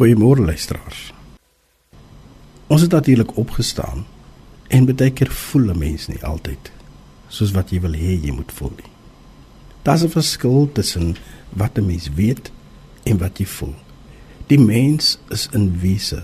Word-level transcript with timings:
Goeiemôre 0.00 0.40
luisteraars. 0.40 1.12
Ons 2.66 2.80
het 2.80 2.90
natuurlik 2.90 3.36
opgestaan 3.36 4.06
en 4.68 4.86
baie 4.88 5.12
keer 5.12 5.28
voel 5.28 5.66
'n 5.72 5.78
mens 5.78 6.06
nie 6.08 6.24
altyd 6.24 6.72
soos 7.28 7.50
wat 7.52 7.70
jy 7.70 7.80
wil 7.80 7.92
hê 7.92 8.16
jy 8.16 8.32
moet 8.32 8.52
voel 8.52 8.72
nie. 8.76 8.90
Daar's 9.82 10.02
'n 10.02 10.08
verskil 10.08 10.70
tussen 10.72 11.16
wat 11.48 11.76
'n 11.78 11.86
mens 11.86 12.08
weet 12.14 12.50
en 13.02 13.18
wat 13.18 13.38
jy 13.38 13.46
voel. 13.46 13.74
Die 14.46 14.58
mens 14.58 15.18
is 15.28 15.48
in 15.52 15.80
wese 15.80 16.22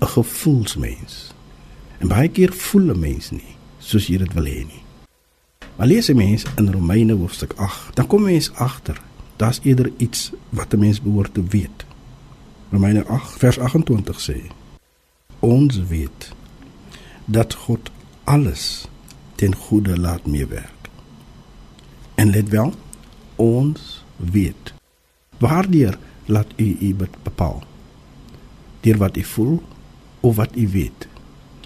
'n 0.00 0.06
gevoelsmens. 0.06 1.34
En 1.98 2.08
baie 2.08 2.28
keer 2.28 2.52
voel 2.52 2.94
'n 2.94 3.00
mens 3.00 3.30
nie 3.30 3.56
soos 3.78 4.06
jy 4.06 4.18
dit 4.18 4.32
wil 4.32 4.44
hê 4.44 4.66
nie. 4.66 4.82
Maar 5.76 5.86
lees 5.86 6.08
'n 6.08 6.16
mens 6.16 6.44
in 6.56 6.72
Romeine 6.72 7.14
hoofstuk 7.14 7.52
8, 7.56 7.96
dan 7.96 8.06
kom 8.06 8.22
mens 8.22 8.52
agter 8.52 9.02
daar's 9.36 9.60
eerder 9.62 9.92
iets 9.96 10.30
wat 10.48 10.72
'n 10.72 10.78
mens 10.78 11.02
behoort 11.02 11.34
te 11.34 11.42
weet. 11.42 11.88
Romeine 12.70 13.04
8 13.06 13.38
vers 13.38 13.58
28 13.58 14.20
sê: 14.20 14.38
Ons 15.38 15.80
weet 15.90 16.32
dat 17.24 17.54
God 17.54 17.90
alles 18.24 18.86
ten 19.34 19.54
goeie 19.54 19.96
laat 19.98 20.26
meewerk. 20.26 20.90
En 22.14 22.30
let 22.30 22.48
wel, 22.48 22.74
ons 23.36 24.04
weet. 24.16 24.74
Waardeur 25.38 25.98
laat 26.24 26.46
u 26.56 26.76
u 26.80 26.94
bepaal? 27.22 27.62
Deur 28.80 28.96
wat 28.96 29.16
u 29.16 29.24
voel 29.24 29.62
of 30.20 30.36
wat 30.36 30.56
u 30.56 30.68
weet? 30.68 31.08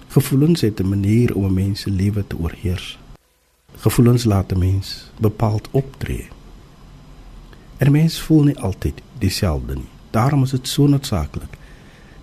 Gevoelens 0.07 0.61
het 0.61 0.79
'n 0.79 0.89
manier 0.89 1.35
om 1.35 1.45
'n 1.45 1.53
mens 1.53 1.81
se 1.81 1.89
lewe 1.89 2.27
te 2.27 2.37
oorheers. 2.37 2.97
Gevoelens 3.75 4.23
laat 4.23 4.51
'n 4.51 4.59
mens 4.59 5.11
bepaald 5.19 5.67
optree. 5.71 6.27
En 7.77 7.91
mens 7.91 8.21
voel 8.21 8.43
nie 8.43 8.59
altyd 8.59 9.01
dieselfde 9.17 9.75
nie. 9.75 9.94
Daarom 10.15 10.43
is 10.47 10.55
dit 10.55 10.67
so 10.67 10.87
noodsaaklik 10.87 11.57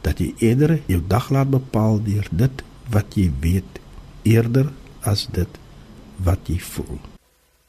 dat 0.02 0.18
jy 0.18 0.32
eerder 0.40 0.78
jou 0.88 1.00
dag 1.06 1.28
laat 1.30 1.50
bepaal 1.52 2.00
deur 2.02 2.26
dit 2.30 2.62
wat 2.90 3.14
jy 3.18 3.28
weet 3.40 3.80
eerder 4.26 4.70
as 5.06 5.26
dit 5.36 5.58
wat 6.24 6.48
jy 6.48 6.58
voel. 6.72 6.98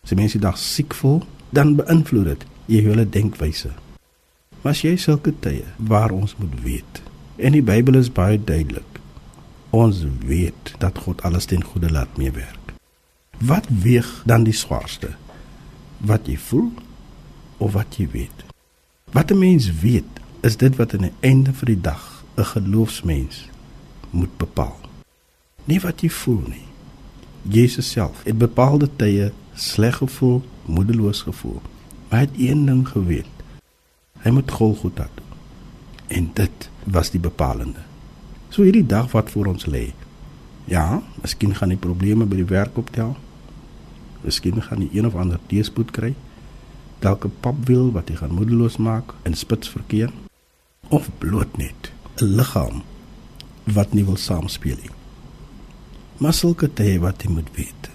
As 0.04 0.14
jy 0.14 0.18
mens 0.20 0.36
die 0.38 0.44
dag 0.44 0.58
siek 0.60 0.96
voel, 0.98 1.22
dan 1.54 1.76
beïnvloed 1.78 2.30
dit 2.32 2.46
jou 2.72 2.82
hele 2.88 3.06
denkwyse. 3.10 3.74
Maar 4.62 4.72
as 4.72 4.84
jy 4.86 4.96
sulke 4.98 5.34
tye 5.44 5.68
waar 5.78 6.16
ons 6.16 6.38
moet 6.40 6.56
weet 6.64 7.04
en 7.38 7.56
die 7.58 7.66
Bybel 7.66 7.98
is 8.00 8.12
baie 8.14 8.38
duidelik. 8.40 9.00
Ons 9.74 10.04
weet 10.24 10.76
dat 10.80 11.02
God 11.04 11.24
alles 11.28 11.50
ten 11.50 11.64
goeie 11.66 11.90
laat 11.92 12.18
meewerk. 12.18 12.76
Wat 13.44 13.68
weeg 13.68 14.08
dan 14.30 14.46
die 14.48 14.56
swaarste? 14.56 15.16
Wat 15.98 16.30
jy 16.30 16.38
voel 16.38 16.70
of 17.58 17.74
wat 17.74 17.98
jy 17.98 18.08
weet? 18.14 18.46
Wat 19.14 19.32
'n 19.32 19.38
mens 19.38 19.72
weet, 19.82 20.20
is 20.44 20.58
dit 20.58 20.76
wat 20.76 20.94
aan 20.94 21.08
die 21.08 21.18
einde 21.20 21.54
van 21.54 21.68
die 21.72 21.82
dag 21.82 22.24
'n 22.36 22.44
geloofsmens 22.44 23.48
moet 24.10 24.38
bepaal. 24.38 24.80
Nie 25.64 25.80
wat 25.80 26.02
jy 26.02 26.10
voel 26.10 26.44
nie. 26.48 26.68
Jesus 27.42 27.92
self 27.92 28.24
het 28.24 28.38
bepaalde 28.38 28.90
tye 28.96 29.32
sleg 29.54 29.98
gevoel, 29.98 30.42
moedeloos 30.66 31.22
gevoel, 31.22 31.62
maar 32.10 32.20
hy 32.20 32.26
het 32.26 32.40
een 32.50 32.66
ding 32.66 32.88
geweet. 32.88 33.36
Hy 34.20 34.30
moet 34.30 34.52
Golgotha 34.52 35.10
toe. 35.14 35.26
En 36.08 36.30
dit 36.34 36.70
was 36.84 37.12
die 37.12 37.20
bepalende. 37.20 37.80
So 38.50 38.62
hierdie 38.62 38.86
dag 38.86 39.12
wat 39.12 39.32
voor 39.32 39.46
ons 39.46 39.66
lê. 39.66 39.94
Ja, 40.66 41.02
miskien 41.22 41.56
gaan 41.56 41.70
die 41.70 41.78
probleme 41.78 42.26
by 42.26 42.36
die 42.36 42.46
werk 42.46 42.78
optel. 42.78 43.16
Miskien 44.22 44.62
gaan 44.62 44.82
jy 44.82 44.90
een 44.92 45.06
of 45.06 45.16
ander 45.16 45.40
teëspoed 45.48 45.92
kry 45.92 46.16
dalk 47.00 47.26
'n 47.26 47.34
papwiel 47.40 47.92
wat 47.92 48.08
jy 48.10 48.16
gaan 48.16 48.34
moedeloos 48.34 48.78
maak 48.78 49.14
in 49.24 49.34
spitsverkeer 49.34 50.12
of 50.90 51.10
bloot 51.18 51.58
net 51.58 51.92
'n 52.22 52.36
liggaam 52.36 52.84
wat 53.64 53.94
nie 53.94 54.06
wil 54.06 54.18
saamspeel 54.18 54.78
nie. 54.82 54.96
Maar 56.18 56.34
sulke 56.34 56.74
tye 56.74 57.00
wat 57.00 57.24
jy 57.24 57.30
moet 57.30 57.50
weet. 57.56 57.90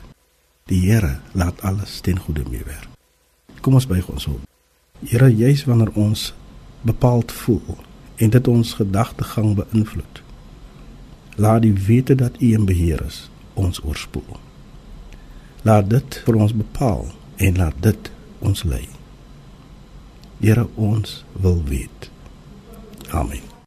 Die 0.68 0.80
Here 0.90 1.20
laat 1.32 1.60
alles 1.62 2.00
ten 2.00 2.18
goeie 2.18 2.44
meewerk. 2.50 2.88
Kom 3.60 3.74
ons 3.74 3.86
buig 3.86 4.08
ons 4.08 4.26
op. 4.26 4.40
Here, 5.00 5.36
juis 5.36 5.64
wanneer 5.64 5.90
ons 5.94 6.34
bepaald 6.82 7.32
voel 7.32 7.78
en 8.16 8.30
dit 8.30 8.48
ons 8.48 8.72
gedagtegang 8.74 9.54
beïnvloed. 9.54 10.22
Laat 11.36 11.62
die 11.62 11.72
wete 11.72 12.14
dat 12.14 12.40
U 12.40 12.52
in 12.52 12.64
beheer 12.66 13.02
is 13.06 13.30
ons 13.54 13.82
oorspoel. 13.84 14.38
Laat 15.62 15.90
dit 15.90 16.20
vir 16.24 16.34
ons 16.34 16.54
bepaal 16.54 17.06
en 17.36 17.56
laat 17.56 17.82
dit 17.82 18.10
ons 18.38 18.62
lei. 18.62 18.88
Here 20.38 20.66
ons 20.74 21.24
wil 21.32 21.62
weet. 21.64 22.10
Amen. 23.12 23.57